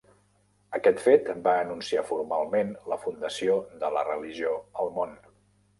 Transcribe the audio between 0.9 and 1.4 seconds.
fet